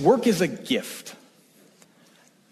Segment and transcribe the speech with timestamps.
[0.00, 1.14] Work is a gift.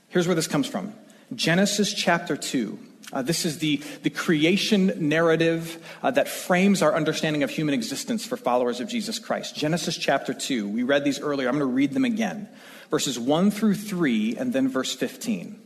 [0.08, 0.94] Here's where this comes from
[1.34, 2.78] Genesis chapter 2.
[3.12, 8.26] Uh, this is the, the creation narrative uh, that frames our understanding of human existence
[8.26, 9.54] for followers of Jesus Christ.
[9.54, 10.68] Genesis chapter 2.
[10.68, 11.48] We read these earlier.
[11.48, 12.48] I'm going to read them again.
[12.90, 15.65] Verses 1 through 3, and then verse 15.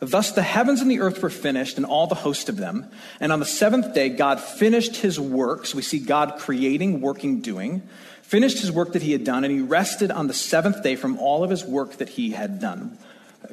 [0.00, 2.86] Thus the heavens and the earth were finished, and all the host of them.
[3.18, 5.74] And on the seventh day, God finished his works.
[5.74, 7.82] We see God creating, working, doing.
[8.22, 11.18] Finished his work that he had done, and he rested on the seventh day from
[11.18, 12.96] all of his work that he had done.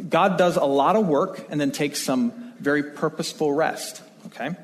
[0.09, 4.01] God does a lot of work and then takes some very purposeful rest.
[4.27, 4.55] Okay?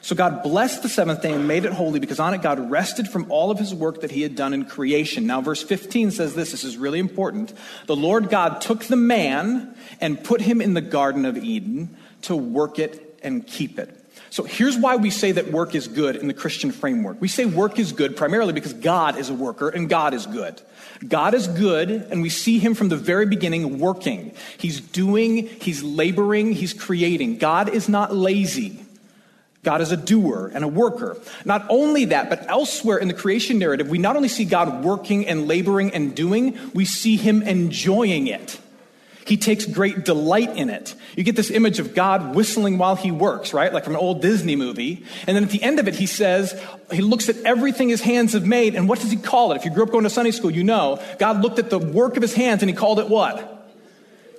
[0.00, 3.08] So God blessed the seventh day and made it holy because on it God rested
[3.08, 5.26] from all of his work that he had done in creation.
[5.26, 7.52] Now, verse 15 says this this is really important.
[7.86, 12.36] The Lord God took the man and put him in the Garden of Eden to
[12.36, 13.94] work it and keep it.
[14.30, 17.20] So here's why we say that work is good in the Christian framework.
[17.20, 20.60] We say work is good primarily because God is a worker and God is good.
[21.06, 24.34] God is good, and we see him from the very beginning working.
[24.58, 27.38] He's doing, he's laboring, he's creating.
[27.38, 28.84] God is not lazy.
[29.64, 31.16] God is a doer and a worker.
[31.44, 35.26] Not only that, but elsewhere in the creation narrative, we not only see God working
[35.26, 38.60] and laboring and doing, we see him enjoying it.
[39.26, 40.94] He takes great delight in it.
[41.14, 43.70] You get this image of God whistling while he works, right?
[43.70, 45.04] Like from an old Disney movie.
[45.26, 46.58] And then at the end of it, he says,
[46.90, 49.56] he looks at everything his hands have made, and what does he call it?
[49.56, 50.98] If you grew up going to Sunday school, you know.
[51.18, 53.70] God looked at the work of his hands and he called it what?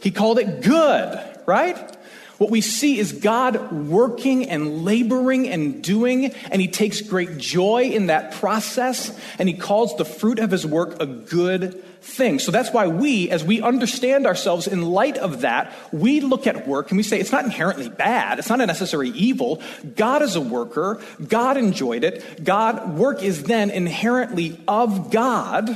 [0.01, 1.97] He called it good, right?
[2.39, 7.83] What we see is God working and laboring and doing, and He takes great joy
[7.83, 12.39] in that process, and He calls the fruit of His work a good thing.
[12.39, 16.65] So that's why we, as we understand ourselves in light of that, we look at
[16.65, 19.61] work and we say it's not inherently bad, it's not a necessary evil.
[19.97, 22.43] God is a worker, God enjoyed it.
[22.45, 25.69] God, work is then inherently of God,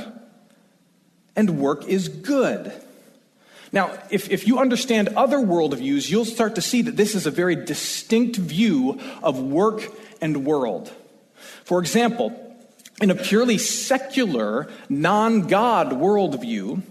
[1.36, 2.72] and work is good.
[3.74, 7.30] Now, if, if you understand other worldviews, you'll start to see that this is a
[7.32, 9.82] very distinct view of work
[10.20, 10.92] and world.
[11.64, 12.40] For example,
[13.02, 16.82] in a purely secular, non God worldview,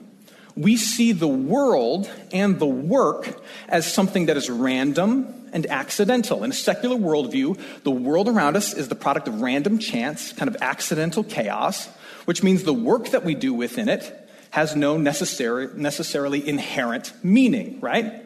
[0.58, 6.44] we see the world and the work as something that is random and accidental.
[6.44, 10.54] In a secular worldview, the world around us is the product of random chance, kind
[10.54, 11.88] of accidental chaos,
[12.26, 14.20] which means the work that we do within it
[14.54, 18.22] has no necessary, necessarily inherent meaning, right?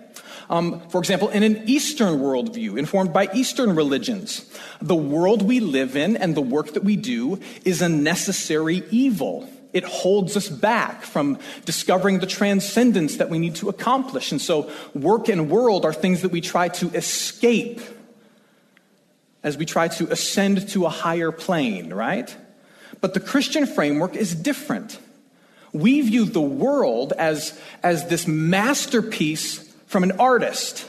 [0.50, 4.46] Um, for example, in an Eastern worldview, informed by Eastern religions,
[4.82, 9.50] the world we live in and the work that we do is a necessary evil.
[9.72, 14.34] It holds us back from discovering the transcendence that we need to accomplish.
[14.34, 17.80] And so, work and world are things that we try to escape
[19.44, 22.36] as we try to ascend to a higher plane, right?
[23.00, 25.00] But the Christian framework is different.
[25.78, 30.88] We view the world as, as this masterpiece from an artist.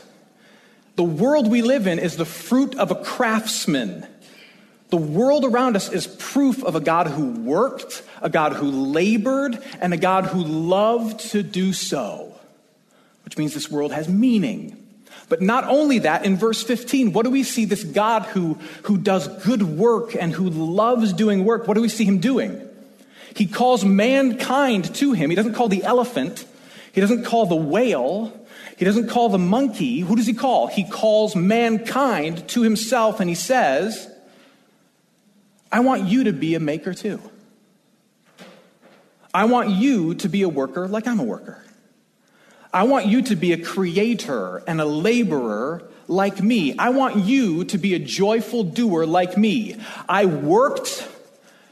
[0.96, 4.06] The world we live in is the fruit of a craftsman.
[4.90, 9.62] The world around us is proof of a God who worked, a God who labored,
[9.80, 12.34] and a God who loved to do so,
[13.24, 14.76] which means this world has meaning.
[15.28, 18.96] But not only that, in verse 15, what do we see this God who, who
[18.96, 21.68] does good work and who loves doing work?
[21.68, 22.67] What do we see him doing?
[23.34, 25.30] He calls mankind to him.
[25.30, 26.44] He doesn't call the elephant,
[26.92, 28.32] he doesn't call the whale,
[28.76, 30.00] he doesn't call the monkey.
[30.00, 30.68] Who does he call?
[30.68, 34.08] He calls mankind to himself and he says,
[35.70, 37.20] I want you to be a maker too.
[39.34, 41.64] I want you to be a worker like I'm a worker.
[42.72, 46.76] I want you to be a creator and a laborer like me.
[46.78, 49.76] I want you to be a joyful doer like me.
[50.08, 51.08] I worked,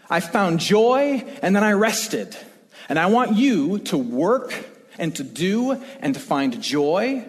[0.09, 2.37] I found joy, and then I rested.
[2.89, 4.55] And I want you to work
[4.99, 7.29] and to do and to find joy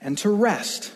[0.00, 0.92] and to rest.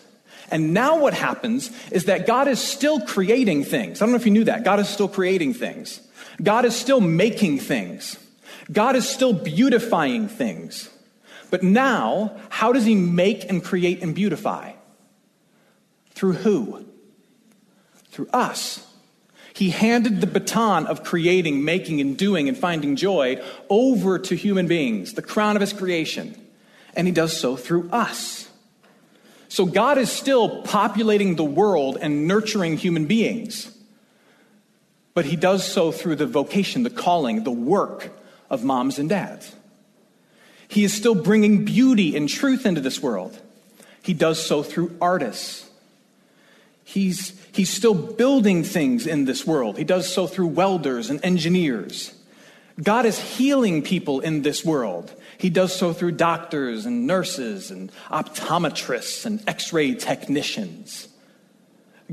[0.49, 4.01] And now what happens is that God is still creating things.
[4.01, 4.65] I don't know if you knew that.
[4.65, 6.01] God is still creating things.
[6.43, 8.17] God is still making things.
[8.71, 10.89] God is still beautifying things.
[11.49, 14.73] But now, how does he make and create and beautify?
[16.11, 16.85] Through who?
[18.09, 18.85] Through us.
[19.53, 24.67] He handed the baton of creating, making, and doing and finding joy over to human
[24.67, 26.35] beings, the crown of his creation.
[26.95, 28.49] And he does so through us.
[29.49, 33.77] So God is still populating the world and nurturing human beings.
[35.13, 38.11] But he does so through the vocation, the calling, the work
[38.49, 39.53] of moms and dads.
[40.69, 43.37] He is still bringing beauty and truth into this world.
[44.01, 45.69] He does so through artists.
[46.91, 49.77] He's, he's still building things in this world.
[49.77, 52.13] He does so through welders and engineers.
[52.83, 55.13] God is healing people in this world.
[55.37, 61.07] He does so through doctors and nurses and optometrists and x ray technicians.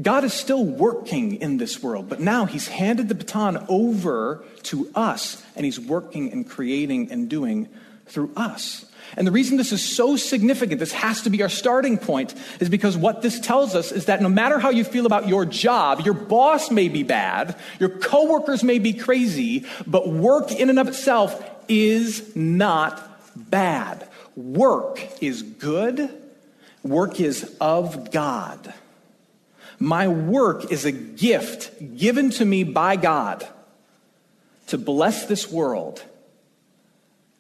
[0.01, 4.89] God is still working in this world, but now He's handed the baton over to
[4.95, 7.69] us, and He's working and creating and doing
[8.07, 8.88] through us.
[9.16, 12.69] And the reason this is so significant, this has to be our starting point, is
[12.69, 16.00] because what this tells us is that no matter how you feel about your job,
[16.00, 20.88] your boss may be bad, your coworkers may be crazy, but work in and of
[20.88, 23.02] itself is not
[23.50, 24.08] bad.
[24.37, 26.10] Work is good,
[26.82, 28.72] work is of God.
[29.81, 33.46] My work is a gift given to me by God
[34.69, 36.02] to bless this world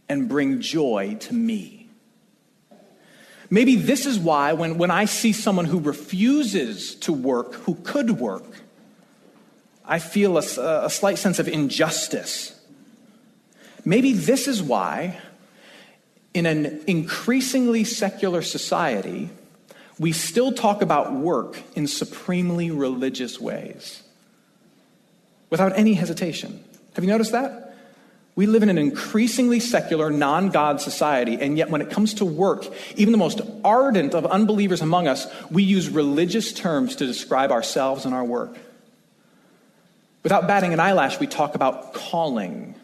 [0.08, 1.88] and bring joy to me.
[3.50, 8.12] Maybe this is why, when, when I see someone who refuses to work, who could
[8.12, 8.44] work,
[9.84, 12.54] I feel a, a slight sense of injustice.
[13.84, 15.18] Maybe this is why
[16.34, 19.30] in an increasingly secular society,
[19.98, 24.02] we still talk about work in supremely religious ways
[25.50, 26.62] without any hesitation.
[26.94, 27.67] Have you noticed that?
[28.38, 32.24] We live in an increasingly secular, non God society, and yet when it comes to
[32.24, 32.64] work,
[32.94, 38.04] even the most ardent of unbelievers among us, we use religious terms to describe ourselves
[38.04, 38.56] and our work.
[40.22, 42.76] Without batting an eyelash, we talk about calling,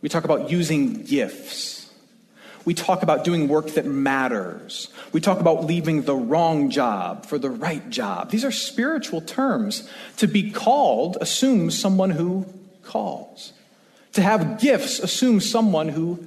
[0.00, 1.92] we talk about using gifts.
[2.64, 4.88] We talk about doing work that matters.
[5.12, 8.30] We talk about leaving the wrong job for the right job.
[8.30, 9.86] These are spiritual terms.
[10.16, 12.46] To be called assumes someone who
[12.82, 13.52] calls.
[14.12, 16.26] To have gifts assumes someone who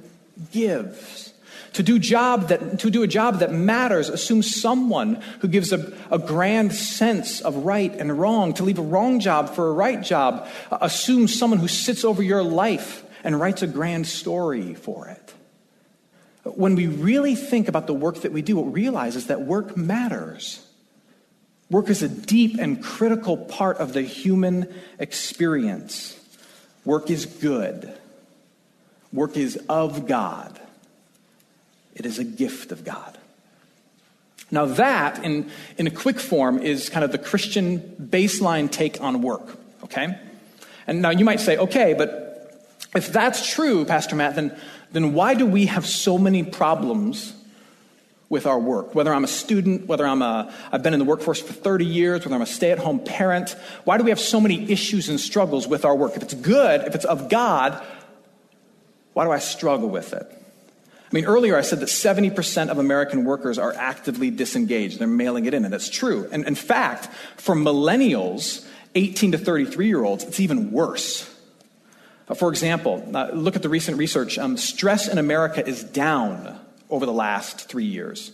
[0.52, 1.32] gives.
[1.74, 5.92] To do, job that, to do a job that matters assumes someone who gives a,
[6.10, 8.54] a grand sense of right and wrong.
[8.54, 12.22] To leave a wrong job for a right job uh, assumes someone who sits over
[12.22, 15.34] your life and writes a grand story for it.
[16.44, 19.40] When we really think about the work that we do, what we realize is that
[19.40, 20.64] work matters.
[21.70, 26.20] Work is a deep and critical part of the human experience.
[26.84, 27.92] Work is good.
[29.12, 30.60] Work is of God.
[31.94, 33.16] It is a gift of God.
[34.50, 39.22] Now, that, in, in a quick form, is kind of the Christian baseline take on
[39.22, 40.18] work, okay?
[40.86, 44.56] And now you might say, okay, but if that's true, Pastor Matt, then
[44.94, 47.34] then why do we have so many problems
[48.34, 48.96] with our work?
[48.96, 52.24] Whether I'm a student, whether I'm a, I've been in the workforce for 30 years,
[52.24, 55.20] whether I'm a stay at home parent, why do we have so many issues and
[55.20, 56.16] struggles with our work?
[56.16, 57.80] If it's good, if it's of God,
[59.12, 60.26] why do I struggle with it?
[60.28, 64.98] I mean, earlier I said that 70% of American workers are actively disengaged.
[64.98, 66.28] They're mailing it in, and that's true.
[66.32, 71.30] And in fact, for millennials, 18 to 33 year olds, it's even worse.
[72.34, 74.38] For example, uh, look at the recent research.
[74.38, 76.58] Um, stress in America is down
[76.94, 78.32] over the last three years.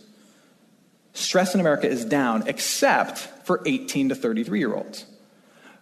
[1.15, 5.07] Stress in America is down, except for 18 to 33 year olds,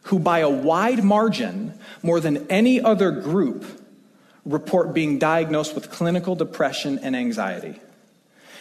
[0.02, 3.64] who, by a wide margin, more than any other group,
[4.44, 7.78] report being diagnosed with clinical depression and anxiety.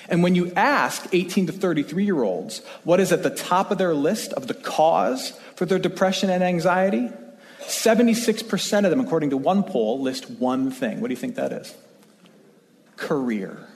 [0.09, 3.77] And when you ask 18 to 33 year olds what is at the top of
[3.77, 7.09] their list of the cause for their depression and anxiety,
[7.61, 11.01] 76% of them, according to one poll, list one thing.
[11.01, 11.75] What do you think that is?
[12.95, 13.66] Career.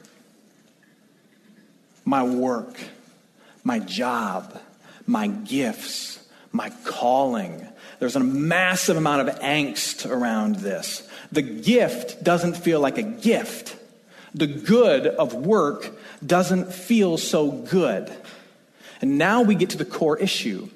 [2.06, 2.80] My work,
[3.64, 4.60] my job,
[5.06, 6.20] my gifts,
[6.52, 7.68] my calling,
[8.00, 11.08] There's a massive amount of angst around this.
[11.32, 13.78] The gift doesn't feel like a gift.
[14.34, 18.12] The good of work doesn't feel so good.
[19.02, 20.70] And now we get to the core issue.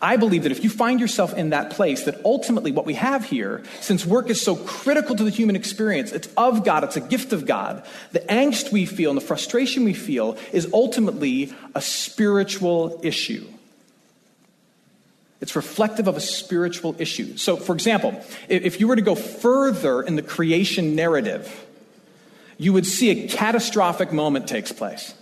[0.00, 3.24] I believe that if you find yourself in that place, that ultimately what we have
[3.24, 7.00] here, since work is so critical to the human experience, it's of God, it's a
[7.00, 11.80] gift of God, the angst we feel and the frustration we feel is ultimately a
[11.80, 13.46] spiritual issue.
[15.40, 17.36] It's reflective of a spiritual issue.
[17.36, 21.64] So, for example, if you were to go further in the creation narrative,
[22.58, 25.14] you would see a catastrophic moment takes place.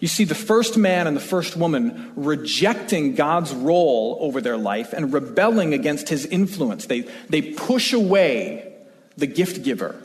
[0.00, 4.92] You see the first man and the first woman rejecting God's role over their life
[4.92, 6.86] and rebelling against his influence.
[6.86, 8.74] They, they push away
[9.16, 9.96] the gift giver.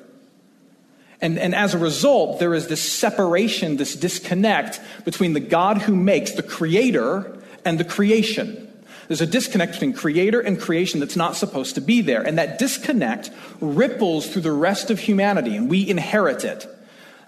[1.19, 5.95] And, and as a result, there is this separation, this disconnect between the God who
[5.95, 8.67] makes, the creator, and the creation.
[9.07, 12.21] There's a disconnect between creator and creation that's not supposed to be there.
[12.21, 13.29] And that disconnect
[13.59, 16.65] ripples through the rest of humanity, and we inherit it.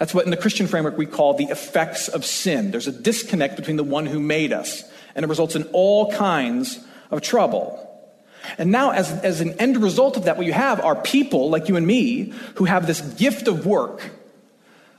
[0.04, 2.72] That's what in the Christian framework we call the effects of sin.
[2.72, 4.84] There's a disconnect between the one who made us,
[5.16, 6.78] and it results in all kinds
[7.10, 7.80] of trouble.
[8.58, 11.70] And now, as, as an end result of that, what you have are people like
[11.70, 14.12] you and me who have this gift of work,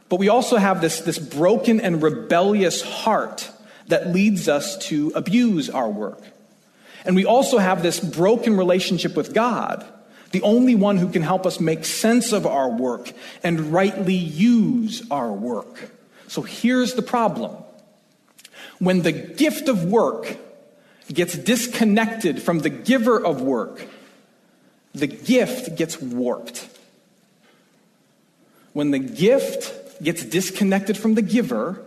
[0.08, 3.50] but we also have this, this broken and rebellious heart
[3.88, 6.22] that leads us to abuse our work.
[7.04, 9.86] And we also have this broken relationship with God
[10.34, 13.12] the only one who can help us make sense of our work
[13.44, 15.92] and rightly use our work.
[16.26, 17.56] So here's the problem
[18.80, 20.36] when the gift of work
[21.12, 23.86] gets disconnected from the giver of work,
[24.92, 26.68] the gift gets warped.
[28.72, 31.80] When the gift gets disconnected from the giver,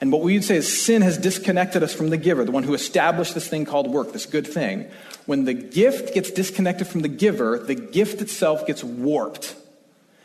[0.00, 2.64] and what we would say is sin has disconnected us from the giver, the one
[2.64, 4.90] who established this thing called work, this good thing.
[5.24, 9.56] When the gift gets disconnected from the giver, the gift itself gets warped.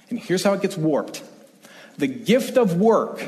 [0.10, 1.24] And here's how it gets warped
[1.98, 3.24] the gift of work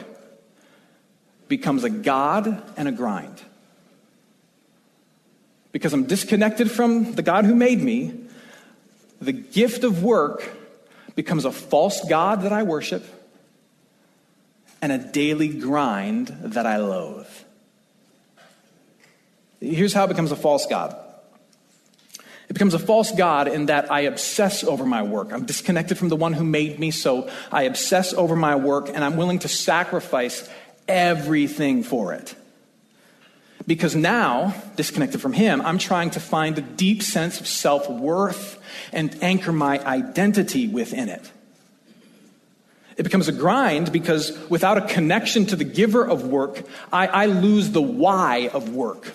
[1.48, 3.42] becomes a God and a grind.
[5.72, 8.14] Because I'm disconnected from the God who made me,
[9.22, 10.50] the gift of work
[11.16, 13.04] becomes a false God that I worship
[14.84, 17.30] and a daily grind that I loathe.
[19.62, 20.94] Here's how it becomes a false God.
[22.50, 25.32] It becomes a false God in that I obsess over my work.
[25.32, 29.06] I'm disconnected from the one who made me, so I obsess over my work and
[29.06, 30.50] I'm willing to sacrifice
[30.86, 32.36] everything for it.
[33.66, 38.62] Because now, disconnected from Him, I'm trying to find a deep sense of self worth
[38.92, 41.32] and anchor my identity within it.
[42.98, 47.26] It becomes a grind because without a connection to the giver of work, I, I,
[47.26, 49.14] lose the why of work.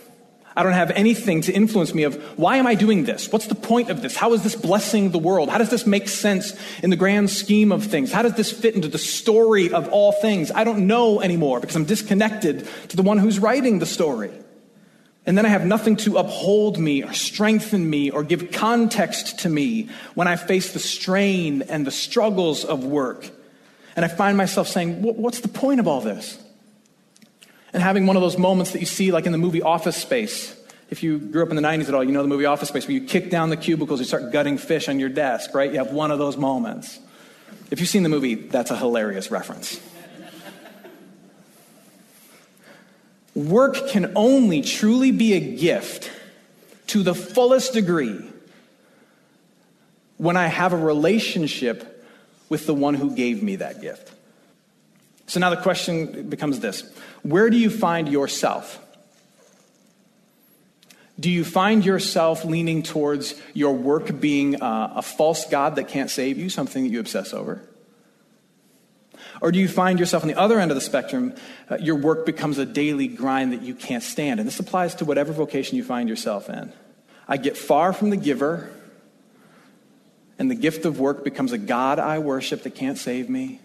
[0.56, 3.30] I don't have anything to influence me of why am I doing this?
[3.30, 4.16] What's the point of this?
[4.16, 5.50] How is this blessing the world?
[5.50, 8.10] How does this make sense in the grand scheme of things?
[8.10, 10.50] How does this fit into the story of all things?
[10.50, 14.32] I don't know anymore because I'm disconnected to the one who's writing the story.
[15.26, 19.48] And then I have nothing to uphold me or strengthen me or give context to
[19.48, 23.30] me when I face the strain and the struggles of work.
[23.98, 26.38] And I find myself saying, What's the point of all this?
[27.72, 30.54] And having one of those moments that you see, like in the movie Office Space.
[30.88, 32.86] If you grew up in the 90s at all, you know the movie Office Space,
[32.86, 35.72] where you kick down the cubicles, you start gutting fish on your desk, right?
[35.72, 37.00] You have one of those moments.
[37.72, 39.80] If you've seen the movie, that's a hilarious reference.
[43.34, 46.12] Work can only truly be a gift
[46.86, 48.20] to the fullest degree
[50.18, 51.97] when I have a relationship
[52.48, 54.12] with the one who gave me that gift.
[55.26, 56.90] So now the question becomes this
[57.22, 58.84] Where do you find yourself?
[61.20, 66.10] Do you find yourself leaning towards your work being uh, a false God that can't
[66.10, 67.60] save you, something that you obsess over?
[69.40, 71.34] Or do you find yourself on the other end of the spectrum,
[71.70, 74.38] uh, your work becomes a daily grind that you can't stand?
[74.38, 76.72] And this applies to whatever vocation you find yourself in.
[77.26, 78.70] I get far from the giver,
[80.38, 83.60] and the gift of work becomes a God I worship that can't save me,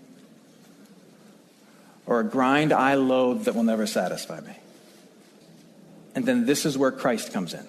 [2.05, 4.57] or a grind I loathe that will never satisfy me.
[6.15, 7.65] And then this is where Christ comes in.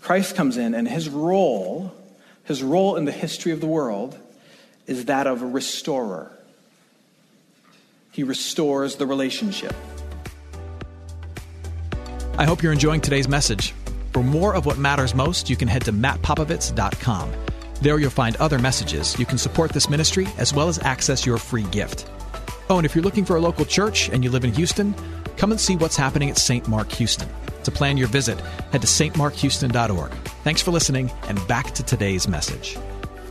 [0.00, 1.94] Christ comes in, and his role,
[2.44, 4.18] his role in the history of the world,
[4.86, 6.30] is that of a restorer.
[8.10, 9.74] He restores the relationship.
[12.36, 13.74] I hope you're enjoying today's message.
[14.12, 17.32] For more of what matters most, you can head to mattpopovits.com.
[17.80, 19.18] There you'll find other messages.
[19.18, 22.10] You can support this ministry as well as access your free gift.
[22.68, 24.94] Oh, and if you're looking for a local church and you live in Houston,
[25.36, 26.68] come and see what's happening at St.
[26.68, 27.28] Mark Houston.
[27.64, 28.40] To plan your visit,
[28.72, 30.10] head to stmarkhouston.org.
[30.44, 32.78] Thanks for listening, and back to today's message.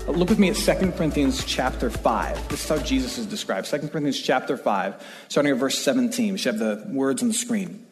[0.07, 2.49] Look with me at 2 Corinthians chapter 5.
[2.49, 3.69] This is how Jesus is described.
[3.69, 6.33] 2 Corinthians chapter 5, starting at verse 17.
[6.33, 7.85] We should have the words on the screen.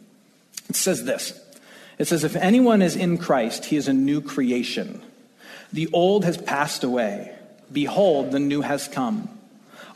[0.69, 1.39] It says this
[1.97, 5.01] It says, If anyone is in Christ, he is a new creation.
[5.73, 7.33] The old has passed away.
[7.71, 9.29] Behold, the new has come.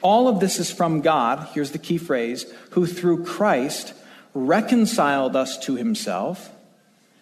[0.01, 3.93] All of this is from God, here's the key phrase, who through Christ
[4.33, 6.49] reconciled us to himself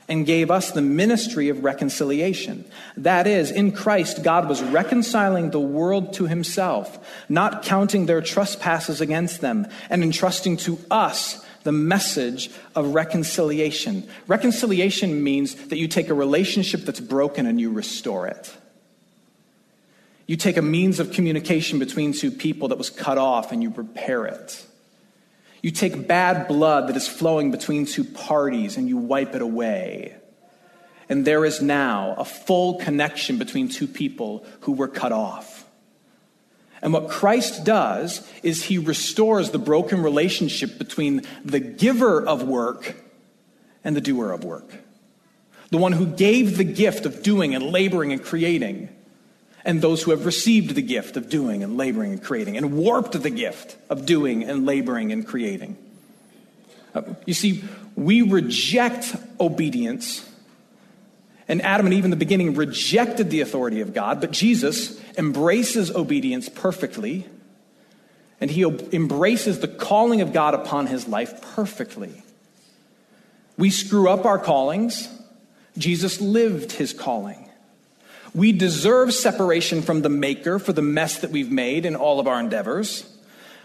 [0.07, 2.65] and gave us the ministry of reconciliation.
[2.97, 6.97] That is, in Christ, God was reconciling the world to himself,
[7.29, 14.07] not counting their trespasses against them, and entrusting to us the message of reconciliation.
[14.27, 18.55] Reconciliation means that you take a relationship that's broken and you restore it.
[20.27, 23.71] You take a means of communication between two people that was cut off and you
[23.71, 24.63] repair it.
[25.61, 30.15] You take bad blood that is flowing between two parties and you wipe it away.
[31.09, 35.58] And there is now a full connection between two people who were cut off.
[36.81, 42.95] And what Christ does is he restores the broken relationship between the giver of work
[43.83, 44.71] and the doer of work.
[45.71, 48.89] The one who gave the gift of doing and laboring and creating
[49.65, 53.21] and those who have received the gift of doing and laboring and creating, and warped
[53.21, 55.77] the gift of doing and laboring and creating.
[56.95, 57.63] Uh, you see,
[57.95, 60.27] we reject obedience,
[61.49, 65.89] and Adam and Eve in the beginning rejected the authority of God, but Jesus embraces
[65.89, 67.25] obedience perfectly,
[68.39, 72.23] and he embraces the calling of God upon his life perfectly.
[73.57, 75.09] We screw up our callings,
[75.75, 77.49] Jesus lived his calling.
[78.35, 82.27] We deserve separation from the Maker for the mess that we've made in all of
[82.27, 83.08] our endeavors.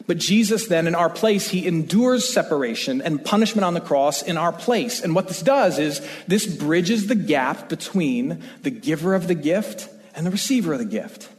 [0.07, 4.37] But Jesus, then, in our place, he endures separation and punishment on the cross in
[4.37, 5.01] our place.
[5.01, 9.89] And what this does is this bridges the gap between the giver of the gift
[10.15, 11.31] and the receiver of the gift.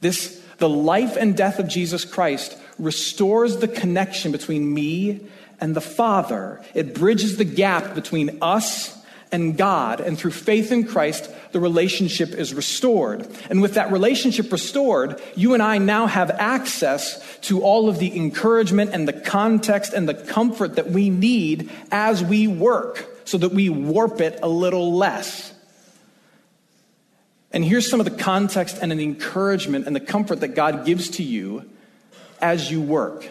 [0.00, 5.26] This, the life and death of Jesus Christ restores the connection between me
[5.60, 6.62] and the Father.
[6.74, 10.00] It bridges the gap between us and God.
[10.00, 13.28] And through faith in Christ, the relationship is restored.
[13.50, 18.16] And with that relationship restored, you and I now have access to all of the
[18.16, 23.52] encouragement and the context and the comfort that we need as we work so that
[23.52, 25.52] we warp it a little less.
[27.52, 31.10] And here's some of the context and the encouragement and the comfort that God gives
[31.10, 31.70] to you
[32.40, 33.28] as you work.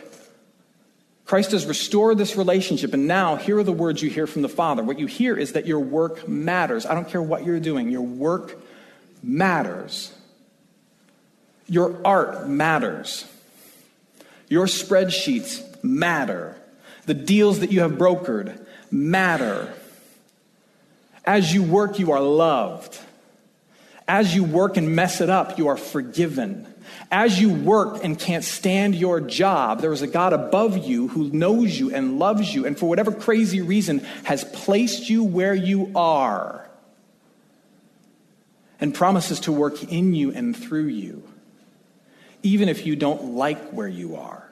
[1.33, 4.47] Christ has restored this relationship, and now here are the words you hear from the
[4.47, 4.83] Father.
[4.83, 6.85] What you hear is that your work matters.
[6.85, 8.61] I don't care what you're doing, your work
[9.23, 10.13] matters.
[11.65, 13.25] Your art matters.
[14.47, 16.55] Your spreadsheets matter.
[17.07, 19.73] The deals that you have brokered matter.
[21.25, 22.99] As you work, you are loved.
[24.07, 26.71] As you work and mess it up, you are forgiven.
[27.11, 31.29] As you work and can't stand your job, there is a God above you who
[31.29, 35.91] knows you and loves you, and for whatever crazy reason has placed you where you
[35.95, 36.69] are
[38.79, 41.23] and promises to work in you and through you,
[42.41, 44.49] even if you don't like where you are.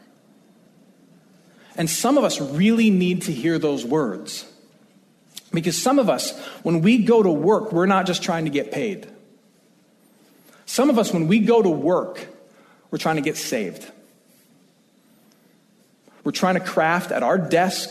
[1.76, 4.46] And some of us really need to hear those words.
[5.54, 8.72] Because some of us, when we go to work, we're not just trying to get
[8.72, 9.08] paid.
[10.66, 12.28] Some of us, when we go to work,
[12.92, 13.90] we're trying to get saved.
[16.24, 17.90] We're trying to craft at our desk,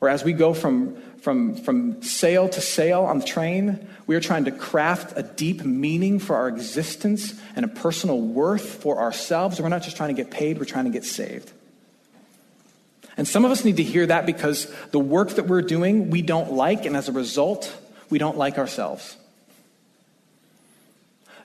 [0.00, 4.20] or as we go from, from, from sale to sail on the train, we are
[4.20, 9.60] trying to craft a deep meaning for our existence and a personal worth for ourselves.
[9.60, 11.52] We're not just trying to get paid, we're trying to get saved.
[13.16, 16.22] And some of us need to hear that because the work that we're doing, we
[16.22, 17.72] don't like, and as a result,
[18.08, 19.16] we don't like ourselves.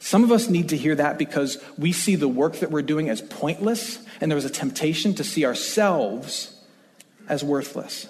[0.06, 3.10] Some of us need to hear that because we see the work that we're doing
[3.10, 6.56] as pointless, and there is a temptation to see ourselves
[7.28, 8.06] as worthless.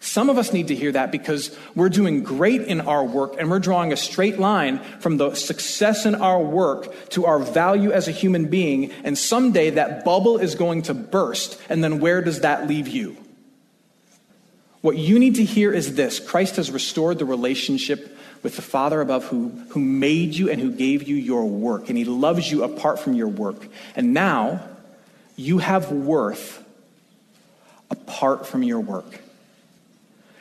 [0.00, 3.50] Some of us need to hear that because we're doing great in our work and
[3.50, 8.08] we're drawing a straight line from the success in our work to our value as
[8.08, 12.40] a human being, and someday that bubble is going to burst, and then where does
[12.40, 13.18] that leave you?
[14.80, 18.13] What you need to hear is this Christ has restored the relationship
[18.44, 21.88] with the Father above who, who made you and who gave you your work.
[21.88, 23.66] And He loves you apart from your work.
[23.96, 24.62] And now
[25.34, 26.62] you have worth
[27.90, 29.20] apart from your work.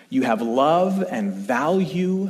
[0.10, 2.30] You have love and value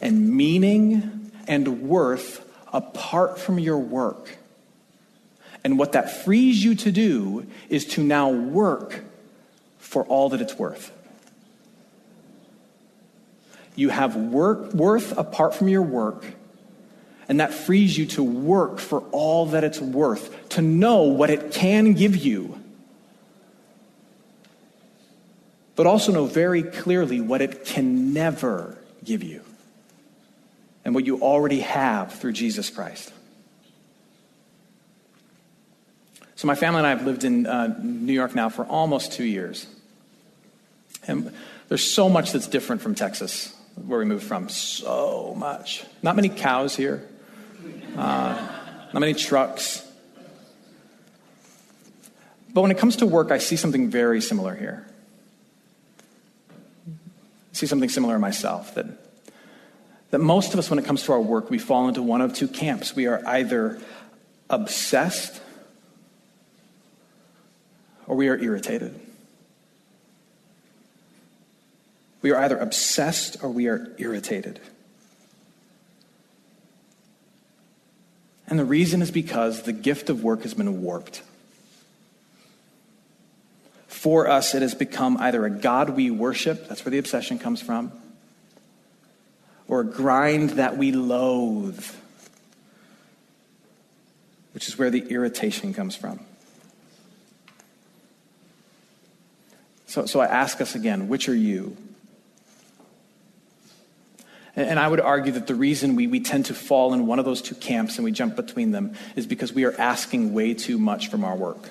[0.00, 4.38] and meaning and worth apart from your work.
[5.64, 9.02] And what that frees you to do is to now work
[9.78, 10.92] for all that it's worth.
[13.80, 16.26] You have work, worth apart from your work,
[17.30, 21.50] and that frees you to work for all that it's worth, to know what it
[21.50, 22.60] can give you,
[25.76, 29.40] but also know very clearly what it can never give you
[30.84, 33.10] and what you already have through Jesus Christ.
[36.36, 39.24] So, my family and I have lived in uh, New York now for almost two
[39.24, 39.66] years.
[41.06, 41.34] And
[41.68, 44.48] there's so much that's different from Texas, where we moved from.
[44.48, 45.84] So much.
[46.02, 47.06] Not many cows here,
[47.96, 48.48] uh,
[48.92, 49.86] not many trucks.
[52.52, 54.86] But when it comes to work, I see something very similar here.
[56.88, 56.92] I
[57.52, 58.86] see something similar in myself that,
[60.10, 62.34] that most of us, when it comes to our work, we fall into one of
[62.34, 62.94] two camps.
[62.96, 63.80] We are either
[64.48, 65.40] obsessed
[68.08, 68.99] or we are irritated.
[72.22, 74.60] We are either obsessed or we are irritated.
[78.46, 81.22] And the reason is because the gift of work has been warped.
[83.86, 87.62] For us, it has become either a God we worship, that's where the obsession comes
[87.62, 87.92] from,
[89.68, 91.86] or a grind that we loathe,
[94.52, 96.18] which is where the irritation comes from.
[99.86, 101.76] So, so I ask us again which are you?
[104.56, 107.24] And, I would argue that the reason we, we tend to fall in one of
[107.24, 110.76] those two camps and we jump between them is because we are asking way too
[110.76, 111.70] much from our work.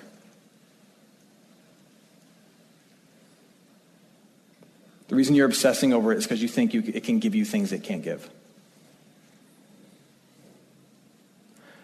[5.09, 7.43] The reason you're obsessing over it is because you think you, it can give you
[7.43, 8.29] things it can't give.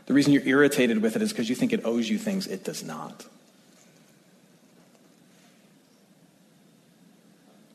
[0.05, 2.63] The reason you're irritated with it is because you think it owes you things it
[2.63, 3.25] does not.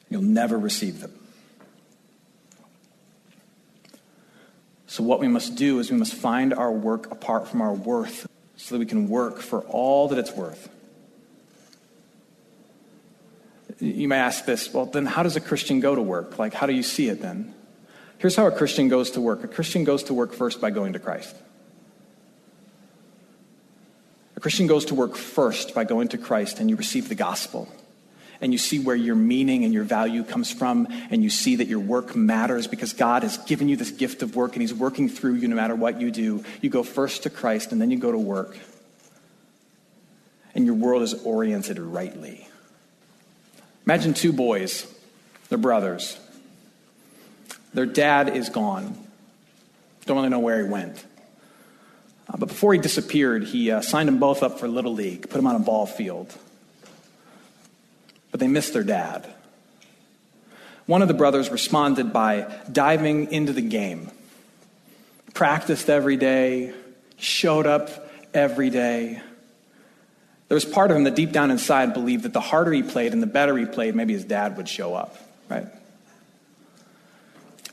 [0.09, 1.20] You'll never receive them.
[4.91, 8.27] So, what we must do is we must find our work apart from our worth
[8.57, 10.69] so that we can work for all that it's worth.
[13.79, 16.41] You may ask this well, then how does a Christian go to work?
[16.41, 17.55] Like, how do you see it then?
[18.19, 20.95] Here's how a Christian goes to work a Christian goes to work first by going
[20.95, 21.37] to Christ.
[24.35, 27.73] A Christian goes to work first by going to Christ and you receive the gospel
[28.41, 31.69] and you see where your meaning and your value comes from, and you see that
[31.69, 35.09] your work matters because God has given you this gift of work and He's working
[35.09, 37.99] through you no matter what you do, you go first to Christ and then you
[37.99, 38.57] go to work.
[40.55, 42.47] And your world is oriented rightly.
[43.85, 44.87] Imagine two boys,
[45.49, 46.19] they're brothers.
[47.73, 48.97] Their dad is gone.
[50.07, 51.05] Don't really know where he went.
[52.29, 55.35] Uh, but before he disappeared, he uh, signed them both up for Little League, put
[55.35, 56.37] them on a ball field
[58.31, 59.29] but they missed their dad.
[60.87, 64.11] One of the brothers responded by diving into the game,
[65.35, 66.75] practiced every day,
[67.17, 69.21] showed up every day.
[70.49, 73.13] There was part of him that deep down inside believed that the harder he played
[73.13, 75.17] and the better he played, maybe his dad would show up,
[75.49, 75.67] right?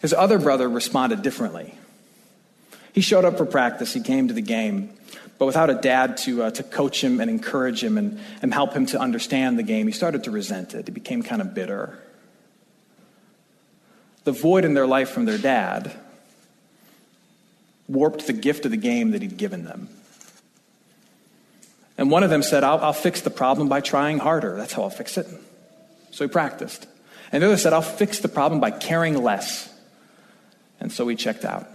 [0.02, 1.74] His other brother responded differently.
[2.94, 4.92] He showed up for practice, he came to the game,
[5.38, 8.74] but without a dad to, uh, to coach him and encourage him and, and help
[8.74, 10.88] him to understand the game, he started to resent it.
[10.88, 11.98] He became kind of bitter.
[14.24, 15.92] The void in their life from their dad
[17.88, 19.90] warped the gift of the game that he'd given them.
[21.98, 24.56] And one of them said, I'll, I'll fix the problem by trying harder.
[24.56, 25.28] That's how I'll fix it.
[26.12, 26.88] So he practiced.
[27.32, 29.74] And the other said, I'll fix the problem by caring less.
[30.80, 31.68] And so he checked out.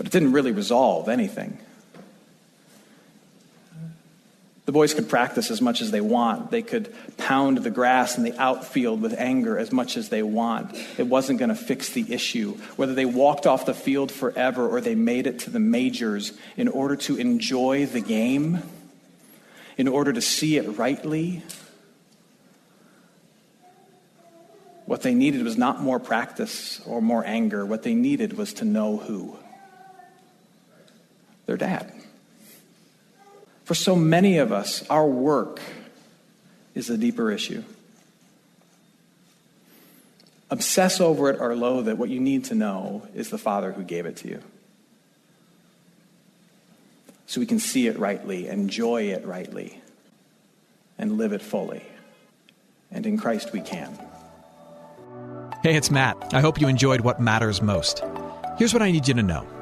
[0.00, 1.58] But it didn't really resolve anything.
[4.64, 6.50] The boys could practice as much as they want.
[6.50, 10.74] They could pound the grass in the outfield with anger as much as they want.
[10.96, 12.54] It wasn't going to fix the issue.
[12.76, 16.68] Whether they walked off the field forever or they made it to the majors in
[16.68, 18.62] order to enjoy the game,
[19.76, 21.42] in order to see it rightly,
[24.86, 27.66] what they needed was not more practice or more anger.
[27.66, 29.36] What they needed was to know who
[31.50, 31.92] their dad.
[33.64, 35.60] For so many of us, our work
[36.76, 37.64] is a deeper issue.
[40.48, 43.82] Obsess over it or loathe it, what you need to know is the Father who
[43.82, 44.40] gave it to you.
[47.26, 49.80] So we can see it rightly, enjoy it rightly,
[50.98, 51.82] and live it fully.
[52.92, 53.98] And in Christ we can.
[55.64, 56.32] Hey, it's Matt.
[56.32, 58.04] I hope you enjoyed what matters most.
[58.56, 59.59] Here's what I need you to know.